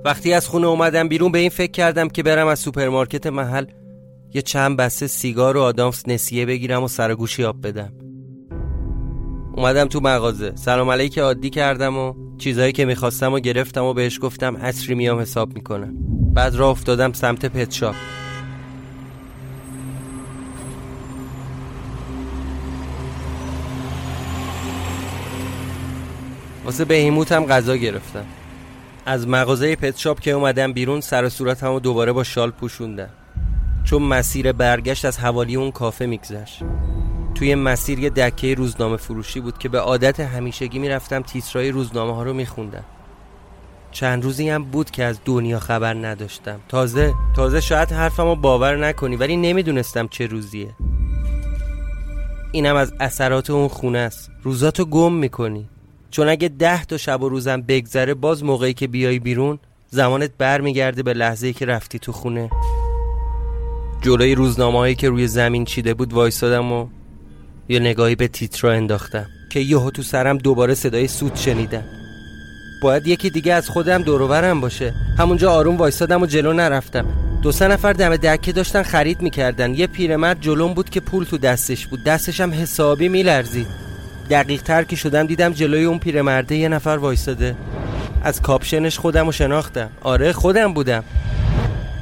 وقتی 0.04 0.32
از 0.32 0.48
خونه 0.48 0.66
اومدم 0.66 1.08
بیرون 1.08 1.32
به 1.32 1.38
این 1.38 1.50
فکر 1.50 1.72
کردم 1.72 2.08
که 2.08 2.22
برم 2.22 2.46
از 2.46 2.58
سوپرمارکت 2.58 3.26
محل 3.26 3.64
یه 4.34 4.42
چند 4.42 4.76
بسته 4.76 5.06
سیگار 5.06 5.56
و 5.56 5.60
آدامس 5.60 6.08
نسیه 6.08 6.46
بگیرم 6.46 6.82
و 6.82 6.88
سر 6.88 7.14
گوشی 7.14 7.44
آب 7.44 7.66
بدم. 7.66 8.03
اومدم 9.56 9.84
تو 9.84 10.00
مغازه. 10.00 10.52
سلام 10.56 10.90
علیک 10.90 11.18
عادی 11.18 11.50
کردم 11.50 11.96
و 11.96 12.14
چیزهایی 12.38 12.72
که 12.72 12.84
می‌خواستم 12.84 13.32
و 13.32 13.38
گرفتم 13.38 13.84
و 13.84 13.92
بهش 13.92 14.18
گفتم 14.22 14.56
عصری 14.56 14.94
میام 14.94 15.18
حساب 15.18 15.54
می‌کنم. 15.54 15.94
بعد 16.34 16.54
راه 16.54 16.70
افتادم 16.70 17.12
سمت 17.12 17.46
پت 17.46 17.72
شاپ. 17.72 17.94
واسه 26.64 26.84
بهیموت 26.84 27.32
هم 27.32 27.46
غذا 27.46 27.76
گرفتم. 27.76 28.24
از 29.06 29.28
مغازه 29.28 29.76
پت 29.76 29.98
شاپ 29.98 30.20
که 30.20 30.30
اومدم 30.30 30.72
بیرون 30.72 31.00
سر 31.00 31.28
صورتم 31.28 31.72
و 31.72 31.80
دوباره 31.80 32.12
با 32.12 32.24
شال 32.24 32.50
پوشوندم. 32.50 33.10
چون 33.84 34.02
مسیر 34.02 34.52
برگشت 34.52 35.04
از 35.04 35.18
حوالی 35.18 35.56
اون 35.56 35.70
کافه 35.70 36.06
میگذشت. 36.06 36.62
توی 37.34 37.54
مسیر 37.54 37.98
یه 37.98 38.10
دکه 38.10 38.54
روزنامه 38.54 38.96
فروشی 38.96 39.40
بود 39.40 39.58
که 39.58 39.68
به 39.68 39.78
عادت 39.78 40.20
همیشگی 40.20 40.78
می‌رفتم 40.78 41.22
تیترای 41.22 41.70
روزنامه 41.70 42.14
ها 42.14 42.22
رو 42.22 42.32
میخوندم. 42.32 42.84
چند 43.92 44.24
روزی 44.24 44.48
هم 44.48 44.64
بود 44.64 44.90
که 44.90 45.04
از 45.04 45.18
دنیا 45.24 45.58
خبر 45.58 45.94
نداشتم. 45.94 46.60
تازه 46.68 47.14
تازه 47.36 47.60
شاید 47.60 47.92
حرفم 47.92 48.24
رو 48.24 48.36
باور 48.36 48.76
نکنی 48.76 49.16
ولی 49.16 49.36
نمی‌دونستم 49.36 50.08
چه 50.08 50.26
روزیه. 50.26 50.68
اینم 52.52 52.76
از 52.76 52.92
اثرات 53.00 53.50
اون 53.50 53.68
خونه 53.68 53.98
است. 53.98 54.30
روزاتو 54.42 54.84
گم 54.84 55.12
می‌کنی. 55.12 55.68
چون 56.10 56.28
اگه 56.28 56.48
ده 56.48 56.84
تا 56.84 56.96
شب 56.96 57.22
و 57.22 57.28
روزم 57.28 57.62
بگذره 57.62 58.14
باز 58.14 58.44
موقعی 58.44 58.74
که 58.74 58.86
بیای 58.86 59.18
بیرون 59.18 59.58
زمانت 59.90 60.30
بر 60.38 60.60
میگرده 60.60 61.02
به 61.02 61.12
لحظه 61.12 61.52
که 61.52 61.66
رفتی 61.66 61.98
تو 61.98 62.12
خونه. 62.12 62.50
جلوی 64.02 64.34
روزنامه 64.34 64.78
هایی 64.78 64.94
که 64.94 65.08
روی 65.08 65.28
زمین 65.28 65.64
چیده 65.64 65.94
بود 65.94 66.12
وایستادم 66.12 66.72
و 66.72 66.86
یه 67.68 67.78
نگاهی 67.78 68.14
به 68.14 68.28
تیترا 68.28 68.72
انداختم 68.72 69.26
که 69.50 69.60
یهو 69.60 69.90
تو 69.90 70.02
سرم 70.02 70.38
دوباره 70.38 70.74
صدای 70.74 71.08
سوت 71.08 71.36
شنیدم. 71.36 71.84
باید 72.82 73.06
یکی 73.06 73.30
دیگه 73.30 73.52
از 73.52 73.68
خودم 73.68 74.02
دورورم 74.02 74.60
باشه. 74.60 74.94
همونجا 75.18 75.52
آروم 75.52 75.76
وایستادم 75.76 76.22
و 76.22 76.26
جلو 76.26 76.52
نرفتم. 76.52 77.06
دو 77.42 77.52
سه 77.52 77.68
نفر 77.68 77.92
دم 77.92 78.16
دکه 78.16 78.52
داشتن 78.52 78.82
خرید 78.82 79.22
می‌کردن. 79.22 79.74
یه 79.74 79.86
پیرمرد 79.86 80.40
جلوم 80.40 80.74
بود 80.74 80.90
که 80.90 81.00
پول 81.00 81.24
تو 81.24 81.38
دستش 81.38 81.86
بود. 81.86 82.04
دستش 82.04 82.40
هم 82.40 82.52
حسابی 82.52 83.08
میلرزید. 83.08 83.66
دقیق 84.30 84.62
تر 84.62 84.84
که 84.84 84.96
شدم 84.96 85.26
دیدم 85.26 85.52
جلوی 85.52 85.84
اون 85.84 85.98
پیرمرده 85.98 86.56
یه 86.56 86.68
نفر 86.68 86.90
وایستاده 86.90 87.56
از 88.22 88.42
کاپشنش 88.42 88.98
خودم 88.98 89.26
رو 89.26 89.32
شناختم. 89.32 89.90
آره 90.02 90.32
خودم 90.32 90.74
بودم. 90.74 91.04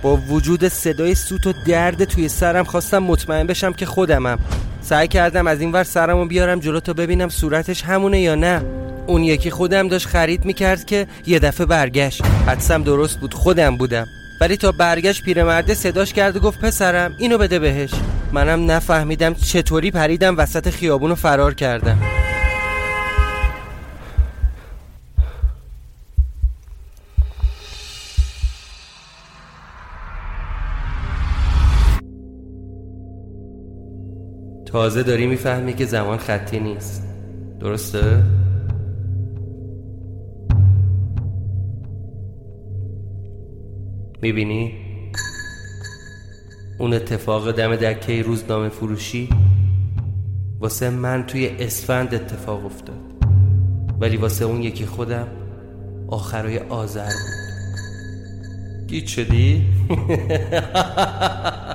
با 0.02 0.16
وجود 0.16 0.68
صدای 0.68 1.14
سوت 1.14 1.46
و 1.46 1.52
درد 1.66 2.04
توی 2.04 2.28
سرم 2.28 2.64
خواستم 2.64 2.98
مطمئن 2.98 3.46
بشم 3.46 3.72
که 3.72 3.86
خودمم. 3.86 4.38
سعی 4.82 5.08
کردم 5.08 5.46
از 5.46 5.60
این 5.60 5.72
ور 5.72 5.84
سرم 5.84 6.18
رو 6.18 6.26
بیارم 6.26 6.60
جلو 6.60 6.80
تا 6.80 6.92
ببینم 6.92 7.28
صورتش 7.28 7.82
همونه 7.82 8.20
یا 8.20 8.34
نه. 8.34 8.62
اون 9.06 9.22
یکی 9.22 9.50
خودم 9.50 9.88
داشت 9.88 10.06
خرید 10.06 10.44
می‌کرد 10.44 10.84
که 10.84 11.06
یه 11.26 11.38
دفعه 11.38 11.66
برگشت. 11.66 12.24
حدسم 12.46 12.82
درست 12.82 13.20
بود 13.20 13.34
خودم 13.34 13.76
بودم. 13.76 14.06
ولی 14.40 14.56
تا 14.56 14.72
برگشت 14.72 15.22
پیرمرده 15.22 15.74
صداش 15.74 16.12
کرد 16.12 16.36
و 16.36 16.40
گفت 16.40 16.60
پسرم 16.60 17.14
اینو 17.18 17.38
بده 17.38 17.58
بهش. 17.58 17.90
منم 18.32 18.70
نفهمیدم 18.70 19.34
چطوری 19.34 19.90
پریدم 19.90 20.38
وسط 20.38 20.70
خیابون 20.70 21.10
و 21.10 21.14
فرار 21.14 21.54
کردم. 21.54 21.98
تازه 34.72 35.02
داری 35.02 35.26
می‌فهمی 35.26 35.74
که 35.74 35.86
زمان 35.86 36.18
خطی 36.18 36.60
نیست 36.60 37.02
درسته؟ 37.60 38.22
می‌بینی؟ 44.22 44.74
اون 46.78 46.94
اتفاق 46.94 47.50
دم 47.50 47.76
دکه 47.76 48.22
روزنامه 48.22 48.68
فروشی 48.68 49.28
واسه 50.60 50.90
من 50.90 51.26
توی 51.26 51.48
اسفند 51.58 52.14
اتفاق 52.14 52.64
افتاد 52.64 52.96
ولی 54.00 54.16
واسه 54.16 54.44
اون 54.44 54.62
یکی 54.62 54.86
خودم 54.86 55.28
آخرای 56.08 56.58
آذر 56.58 57.10
بود 57.12 58.86
گیت 58.88 59.06
شدی؟ 59.06 59.66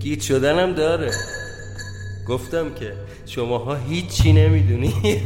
گیت 0.00 0.20
شدنم 0.20 0.72
داره. 0.72 1.10
گفتم 2.28 2.74
که 2.74 2.92
شماها 3.26 3.74
هیچی 3.74 4.32
نمی‌دونی. 4.32 5.22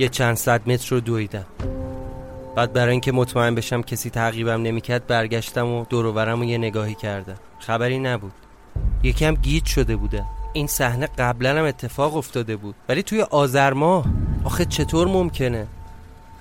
یه 0.00 0.08
چند 0.08 0.36
صد 0.36 0.68
متر 0.68 0.88
رو 0.90 1.00
دویدم. 1.00 1.44
بعد 2.56 2.72
برای 2.72 2.90
اینکه 2.90 3.12
مطمئن 3.12 3.54
بشم 3.54 3.82
کسی 3.82 4.10
تعقیبم 4.10 4.62
نمی‌کرد 4.62 5.06
برگشتم 5.06 5.68
و 5.68 5.84
دور 5.84 6.44
یه 6.44 6.58
نگاهی 6.58 6.94
کردم. 6.94 7.34
خبری 7.58 7.98
نبود. 7.98 8.32
یکم 9.02 9.34
گیت 9.34 9.64
شده 9.64 9.96
بوده. 9.96 10.24
این 10.52 10.66
صحنه 10.66 11.08
قبلا 11.18 11.58
هم 11.58 11.64
اتفاق 11.64 12.16
افتاده 12.16 12.56
بود. 12.56 12.74
ولی 12.88 13.02
توی 13.02 13.22
آذر 13.22 13.72
ماه. 13.72 14.04
آخه 14.44 14.64
چطور 14.64 15.08
ممکنه؟ 15.08 15.66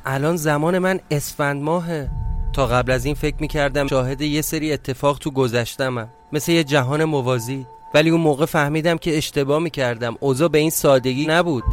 الان 0.05 0.35
زمان 0.35 0.79
من 0.79 0.99
اسفند 1.11 1.61
ماهه. 1.61 2.09
تا 2.53 2.67
قبل 2.67 2.91
از 2.91 3.05
این 3.05 3.15
فکر 3.15 3.35
می‌کردم 3.39 3.87
شاهد 3.87 4.21
یه 4.21 4.41
سری 4.41 4.73
اتفاق 4.73 5.17
تو 5.19 5.31
گذشتمم. 5.31 6.09
مثل 6.31 6.51
یه 6.51 6.63
جهان 6.63 7.03
موازی. 7.03 7.65
ولی 7.93 8.09
اون 8.09 8.21
موقع 8.21 8.45
فهمیدم 8.45 8.97
که 8.97 9.17
اشتباه 9.17 9.59
می‌کردم. 9.59 10.15
اوضاع 10.19 10.47
به 10.47 10.57
این 10.57 10.69
سادگی 10.69 11.25
نبود. 11.25 11.63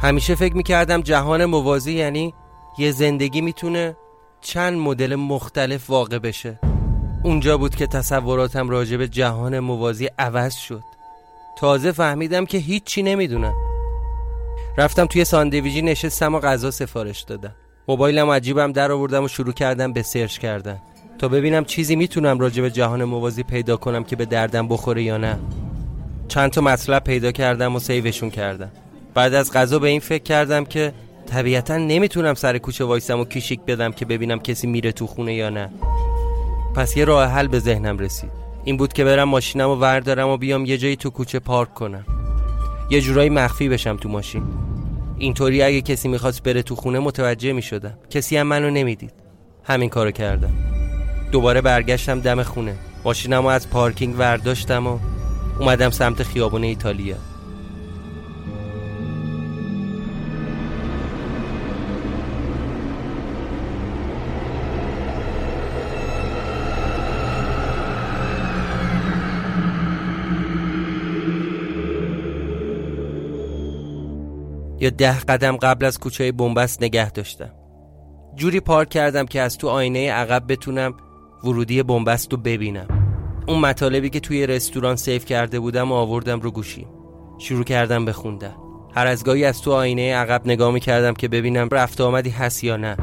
همیشه 0.00 0.34
فکر 0.34 0.56
می‌کردم 0.56 1.00
جهان 1.00 1.44
موازی 1.44 1.92
یعنی 1.92 2.34
یه 2.78 2.90
زندگی 2.90 3.40
می‌تونه 3.40 3.96
چند 4.40 4.78
مدل 4.78 5.14
مختلف 5.14 5.90
واقع 5.90 6.18
بشه. 6.18 6.60
اونجا 7.24 7.58
بود 7.58 7.74
که 7.74 7.86
تصوراتم 7.86 8.68
راجع 8.68 8.96
به 8.96 9.08
جهان 9.08 9.58
موازی 9.58 10.08
عوض 10.18 10.54
شد. 10.54 10.82
تازه 11.58 11.92
فهمیدم 11.92 12.44
که 12.44 12.58
هیچی 12.58 13.02
نمی‌دونم. 13.02 13.54
رفتم 14.78 15.06
توی 15.06 15.24
ساندویجی 15.24 15.82
نشستم 15.82 16.34
و 16.34 16.40
غذا 16.40 16.70
سفارش 16.70 17.22
دادم. 17.22 17.54
موبایلم 17.88 18.30
عجیبم 18.30 18.72
در 18.72 18.92
آوردم 18.92 19.24
و 19.24 19.28
شروع 19.28 19.52
کردم 19.52 19.92
به 19.92 20.02
سرچ 20.02 20.38
کردن. 20.38 20.78
تا 21.18 21.28
ببینم 21.28 21.64
چیزی 21.64 21.96
می‌تونم 21.96 22.38
راجع 22.38 22.62
به 22.62 22.70
جهان 22.70 23.04
موازی 23.04 23.42
پیدا 23.42 23.76
کنم 23.76 24.04
که 24.04 24.16
به 24.16 24.24
دردم 24.24 24.68
بخوره 24.68 25.02
یا 25.02 25.16
نه. 25.16 25.38
چند 26.28 26.50
تا 26.50 26.60
مطلب 26.60 27.04
پیدا 27.04 27.32
کردم 27.32 27.76
و 27.76 27.78
سیوشون 27.78 28.30
کردم. 28.30 28.70
بعد 29.18 29.34
از 29.34 29.52
غذا 29.52 29.78
به 29.78 29.88
این 29.88 30.00
فکر 30.00 30.22
کردم 30.22 30.64
که 30.64 30.92
طبیعتا 31.26 31.76
نمی‌تونم 31.76 32.34
سر 32.34 32.58
کوچه 32.58 32.84
وایسم 32.84 33.20
و 33.20 33.24
کیشیک 33.24 33.60
بدم 33.60 33.92
که 33.92 34.04
ببینم 34.04 34.38
کسی 34.38 34.66
میره 34.66 34.92
تو 34.92 35.06
خونه 35.06 35.34
یا 35.34 35.50
نه. 35.50 35.70
پس 36.76 36.96
یه 36.96 37.04
راه 37.04 37.28
حل 37.28 37.46
به 37.46 37.58
ذهنم 37.58 37.98
رسید. 37.98 38.30
این 38.64 38.76
بود 38.76 38.92
که 38.92 39.04
برم 39.04 39.28
ماشینم 39.28 39.70
و 39.70 39.74
وردارم 39.74 40.28
و 40.28 40.36
بیام 40.36 40.64
یه 40.64 40.78
جایی 40.78 40.96
تو 40.96 41.10
کوچه 41.10 41.38
پارک 41.38 41.74
کنم. 41.74 42.04
یه 42.90 43.00
جورایی 43.00 43.30
مخفی 43.30 43.68
بشم 43.68 43.96
تو 43.96 44.08
ماشین. 44.08 44.42
اینطوری 45.18 45.62
اگه 45.62 45.80
کسی 45.80 46.08
می‌خواست 46.08 46.42
بره 46.42 46.62
تو 46.62 46.74
خونه 46.76 46.98
متوجه 46.98 47.52
می‌شدم. 47.52 47.98
کسی 48.10 48.36
هم 48.36 48.46
منو 48.46 48.70
نمی‌دید. 48.70 49.12
همین 49.64 49.88
کارو 49.88 50.10
کردم. 50.10 50.52
دوباره 51.32 51.60
برگشتم 51.60 52.20
دم 52.20 52.42
خونه. 52.42 52.74
ماشینم 53.04 53.46
از 53.46 53.70
پارکینگ 53.70 54.18
ورداشتم 54.18 54.86
و 54.86 54.98
اومدم 55.60 55.90
سمت 55.90 56.22
خیابون 56.22 56.64
ایتالیا. 56.64 57.16
یا 74.80 74.90
ده 74.90 75.20
قدم 75.20 75.56
قبل 75.56 75.84
از 75.84 75.98
کوچه 75.98 76.32
بنبست 76.32 76.82
نگه 76.82 77.10
داشتم. 77.10 77.50
جوری 78.34 78.60
پارک 78.60 78.88
کردم 78.88 79.26
که 79.26 79.40
از 79.40 79.58
تو 79.58 79.68
آینه 79.68 80.12
عقب 80.12 80.52
بتونم 80.52 80.94
ورودی 81.44 81.82
بنبست 81.82 82.32
رو 82.32 82.38
ببینم. 82.38 82.86
اون 83.48 83.58
مطالبی 83.58 84.10
که 84.10 84.20
توی 84.20 84.46
رستوران 84.46 84.96
سیف 84.96 85.24
کرده 85.24 85.60
بودم 85.60 85.92
و 85.92 85.94
آوردم 85.94 86.40
رو 86.40 86.50
گوشی 86.50 86.86
شروع 87.38 87.64
کردم 87.64 88.04
بخوندن 88.04 88.54
هر 88.94 89.06
از 89.06 89.24
گاهی 89.24 89.44
از 89.44 89.62
تو 89.62 89.72
آینه 89.72 90.14
عقب 90.14 90.42
نگاه 90.44 90.72
می 90.72 90.80
کردم 90.80 91.14
که 91.14 91.28
ببینم 91.28 91.68
رفت 91.72 92.00
آمدی 92.00 92.30
هست 92.30 92.64
یا 92.64 92.76
نه. 92.76 92.96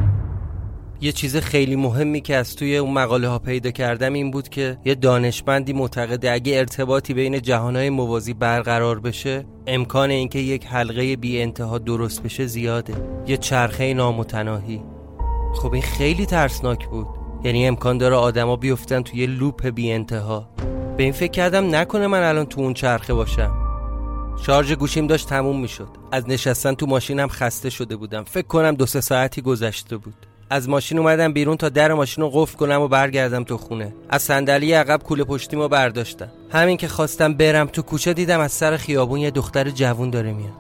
یه 1.01 1.11
چیز 1.11 1.37
خیلی 1.37 1.75
مهمی 1.75 2.21
که 2.21 2.35
از 2.35 2.55
توی 2.55 2.77
اون 2.77 2.93
مقاله 2.93 3.27
ها 3.27 3.39
پیدا 3.39 3.71
کردم 3.71 4.13
این 4.13 4.31
بود 4.31 4.49
که 4.49 4.77
یه 4.85 4.95
دانشمندی 4.95 5.73
معتقده 5.73 6.31
اگه 6.31 6.57
ارتباطی 6.57 7.13
بین 7.13 7.41
جهانهای 7.41 7.89
موازی 7.89 8.33
برقرار 8.33 8.99
بشه 8.99 9.45
امکان 9.67 10.09
اینکه 10.09 10.39
یک 10.39 10.65
حلقه 10.65 11.15
بی 11.15 11.41
انتها 11.41 11.77
درست 11.77 12.23
بشه 12.23 12.45
زیاده. 12.45 12.93
یه 13.27 13.37
چرخه 13.37 13.93
نامتناهی. 13.93 14.81
خب 15.55 15.73
این 15.73 15.83
خیلی 15.83 16.25
ترسناک 16.25 16.87
بود. 16.87 17.07
یعنی 17.43 17.67
امکان 17.67 17.97
داره 17.97 18.15
آدما 18.15 18.55
بیفتن 18.55 19.01
توی 19.01 19.19
یه 19.19 19.27
لوپ 19.27 19.67
بی 19.67 19.91
انتها. 19.91 20.49
به 20.97 21.03
این 21.03 21.11
فکر 21.11 21.31
کردم 21.31 21.75
نکنه 21.75 22.07
من 22.07 22.23
الان 22.23 22.45
تو 22.45 22.61
اون 22.61 22.73
چرخه 22.73 23.13
باشم. 23.13 23.55
شارژ 24.45 24.71
گوشیم 24.71 25.07
داشت 25.07 25.29
تموم 25.29 25.61
می‌شد. 25.61 25.89
از 26.11 26.29
نشستن 26.29 26.73
تو 26.73 26.85
ماشینم 26.85 27.27
خسته 27.27 27.69
شده 27.69 27.95
بودم. 27.95 28.23
فکر 28.23 28.47
کنم 28.47 28.71
دو 28.71 28.85
سه 28.85 29.01
ساعتی 29.01 29.41
گذشته 29.41 29.97
بود. 29.97 30.34
از 30.49 30.69
ماشین 30.69 30.99
اومدم 30.99 31.33
بیرون 31.33 31.57
تا 31.57 31.69
در 31.69 31.93
ماشین 31.93 32.23
رو 32.23 32.29
قفل 32.29 32.57
کنم 32.57 32.81
و 32.81 32.87
برگردم 32.87 33.43
تو 33.43 33.57
خونه. 33.57 33.93
از 34.09 34.21
صندلی 34.21 34.73
عقب 34.73 35.03
کوله 35.03 35.23
پشتیمو 35.23 35.67
برداشتم. 35.67 36.27
همین 36.51 36.77
که 36.77 36.87
خواستم 36.87 37.33
برم 37.33 37.67
تو 37.67 37.81
کوچه 37.81 38.13
دیدم 38.13 38.39
از 38.39 38.51
سر 38.51 38.77
خیابون 38.77 39.19
یه 39.19 39.31
دختر 39.31 39.69
جوون 39.69 40.09
داره 40.09 40.33
میاد. 40.33 40.53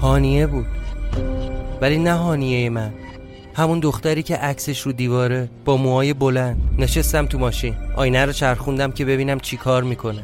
هانیه 0.00 0.46
بود. 0.46 0.66
ولی 1.80 1.98
نه 1.98 2.12
هانیه 2.12 2.70
من. 2.70 2.92
همون 3.54 3.80
دختری 3.80 4.22
که 4.22 4.36
عکسش 4.36 4.80
رو 4.80 4.92
دیواره 4.92 5.50
با 5.64 5.76
موهای 5.76 6.12
بلند 6.12 6.60
نشستم 6.78 7.26
تو 7.26 7.38
ماشین. 7.38 7.74
آینه 7.96 8.24
رو 8.24 8.32
چرخوندم 8.32 8.92
که 8.92 9.04
ببینم 9.04 9.40
چی 9.40 9.56
کار 9.56 9.82
می‌کنه. 9.82 10.22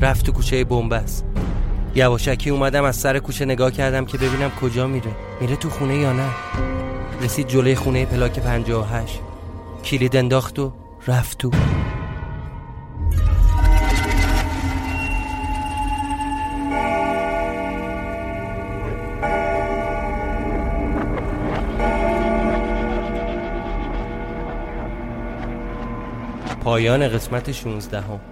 رفت 0.00 0.26
تو 0.26 0.32
کوچه 0.32 0.64
بنبست. 0.64 1.24
یواشکی 1.94 2.50
اومدم 2.50 2.84
از 2.84 2.96
سر 2.96 3.18
کوچه 3.18 3.44
نگاه 3.44 3.70
کردم 3.70 4.04
که 4.04 4.18
ببینم 4.18 4.50
کجا 4.50 4.86
میره. 4.86 5.10
میره 5.40 5.56
تو 5.56 5.70
خونه 5.70 5.96
یا 5.96 6.12
نه؟ 6.12 6.28
رسید 7.22 7.48
جلوی 7.48 7.74
خونه 7.74 8.06
پلاک 8.06 8.38
58 8.40 9.20
کلید 9.84 10.16
انداخت 10.16 10.58
و 10.58 10.72
رفت 11.06 11.38
تو 11.38 11.50
پایان 26.64 27.08
قسمت 27.08 27.52
16 27.52 28.00
هم. 28.00 28.31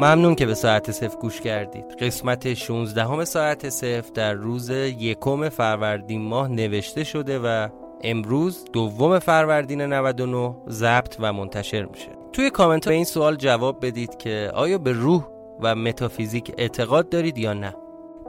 ممنون 0.00 0.34
که 0.34 0.46
به 0.46 0.54
ساعت 0.54 0.90
صفر 0.90 1.16
گوش 1.16 1.40
کردید. 1.40 1.84
قسمت 1.84 2.54
16 2.54 3.04
همه 3.04 3.24
ساعت 3.24 3.68
صفر 3.68 4.10
در 4.14 4.32
روز 4.32 4.70
یکم 4.70 5.48
فروردین 5.48 6.22
ماه 6.22 6.48
نوشته 6.48 7.04
شده 7.04 7.38
و 7.38 7.68
امروز 8.04 8.64
دوم 8.72 9.18
فروردین 9.18 9.80
99 9.80 10.54
ضبط 10.68 11.16
و 11.20 11.32
منتشر 11.32 11.84
میشه. 11.84 12.08
توی 12.32 12.50
کامنت 12.50 12.88
به 12.88 12.94
این 12.94 13.04
سوال 13.04 13.36
جواب 13.36 13.86
بدید 13.86 14.16
که 14.16 14.50
آیا 14.54 14.78
به 14.78 14.92
روح 14.92 15.24
و 15.60 15.74
متافیزیک 15.74 16.52
اعتقاد 16.58 17.08
دارید 17.08 17.38
یا 17.38 17.52
نه؟ 17.52 17.74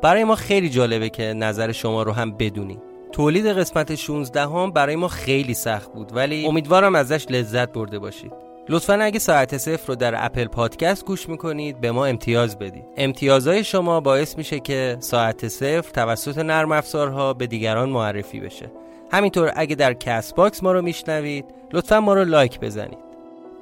برای 0.03 0.23
ما 0.23 0.35
خیلی 0.35 0.69
جالبه 0.69 1.09
که 1.09 1.23
نظر 1.23 1.71
شما 1.71 2.03
رو 2.03 2.11
هم 2.11 2.31
بدونیم. 2.31 2.81
تولید 3.11 3.47
قسمت 3.47 3.95
16 3.95 4.41
هم 4.41 4.71
برای 4.71 4.95
ما 4.95 5.07
خیلی 5.07 5.53
سخت 5.53 5.93
بود 5.93 6.15
ولی 6.15 6.45
امیدوارم 6.45 6.95
ازش 6.95 7.25
لذت 7.29 7.71
برده 7.71 7.99
باشید. 7.99 8.50
لطفا 8.69 8.93
اگه 8.93 9.19
ساعت 9.19 9.57
صفر 9.57 9.87
رو 9.87 9.95
در 9.95 10.25
اپل 10.25 10.45
پادکست 10.45 11.05
گوش 11.05 11.29
می‌کنید 11.29 11.81
به 11.81 11.91
ما 11.91 12.05
امتیاز 12.05 12.59
بدید. 12.59 12.85
امتیازهای 12.97 13.63
شما 13.63 13.99
باعث 13.99 14.37
میشه 14.37 14.59
که 14.59 14.97
ساعت 14.99 15.47
صفر 15.47 15.91
توسط 15.93 16.37
نرم 16.37 16.71
افزارها 16.71 17.33
به 17.33 17.47
دیگران 17.47 17.89
معرفی 17.89 18.39
بشه. 18.39 18.71
همینطور 19.11 19.51
اگه 19.55 19.75
در 19.75 19.93
Castbox 19.93 20.63
ما 20.63 20.71
رو 20.71 20.81
میشنوید 20.81 21.45
لطفا 21.73 21.99
ما 21.99 22.13
رو 22.13 22.25
لایک 22.25 22.59
بزنید. 22.59 23.11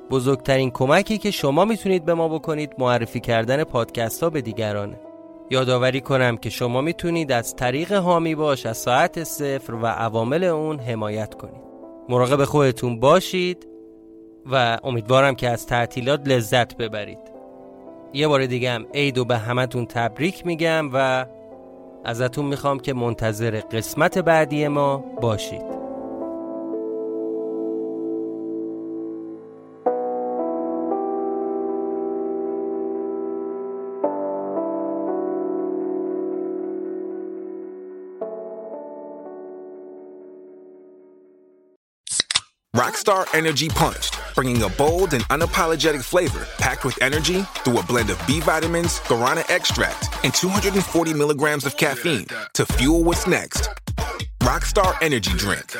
بزرگترین 0.09 0.71
کمکی 0.71 1.17
که 1.17 1.31
شما 1.31 1.65
می‌تونید 1.65 2.05
به 2.05 2.13
ما 2.13 2.27
بکنید 2.27 2.73
معرفی 2.77 3.19
کردن 3.19 3.63
پادکست 3.63 4.23
ها 4.23 4.29
به 4.29 4.41
دیگرانه. 4.41 4.99
یادآوری 5.51 6.01
کنم 6.01 6.37
که 6.37 6.49
شما 6.49 6.81
می‌تونید 6.81 7.31
از 7.31 7.55
طریق 7.55 7.91
حامی 7.91 8.35
باش 8.35 8.65
از 8.65 8.77
ساعت 8.77 9.23
صفر 9.23 9.73
و 9.73 9.85
عوامل 9.85 10.43
اون 10.43 10.79
حمایت 10.79 11.33
کنید. 11.33 11.61
مراقب 12.09 12.43
خودتون 12.43 12.99
باشید. 12.99 13.68
و 14.51 14.77
امیدوارم 14.83 15.35
که 15.35 15.49
از 15.49 15.67
تعطیلات 15.67 16.27
لذت 16.27 16.77
ببرید. 16.77 17.19
یه 18.13 18.27
بار 18.27 18.45
دیگه 18.45 18.71
هم 18.71 18.85
عید 18.93 19.17
و 19.17 19.25
به 19.25 19.37
همتون 19.37 19.85
تبریک 19.85 20.45
میگم 20.45 20.89
و 20.93 21.25
ازتون 22.05 22.45
می‌خوام 22.45 22.79
که 22.79 22.93
منتظر 22.93 23.59
قسمت 23.71 24.17
بعدی 24.17 24.67
ما 24.67 24.97
باشید. 24.97 25.78
Rockstar 42.75 43.25
Energy 43.33 43.67
Punched, 43.67 44.19
bringing 44.35 44.61
a 44.61 44.69
bold 44.69 45.15
and 45.15 45.23
unapologetic 45.29 46.03
flavor 46.03 46.45
packed 46.59 46.85
with 46.85 47.01
energy 47.01 47.41
through 47.63 47.79
a 47.79 47.83
blend 47.83 48.11
of 48.11 48.27
B 48.27 48.39
vitamins, 48.41 48.99
guarana 49.01 49.43
extract, 49.49 50.07
and 50.23 50.31
240 50.31 51.13
milligrams 51.15 51.65
of 51.65 51.75
caffeine 51.77 52.27
to 52.53 52.65
fuel 52.67 53.03
what's 53.03 53.25
next. 53.25 53.69
Rockstar 54.41 54.95
Energy 55.01 55.31
Drink. 55.31 55.75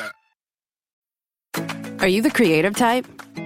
Are 2.02 2.08
you 2.08 2.22
the 2.22 2.30
creative 2.30 2.74
type? 2.74 3.06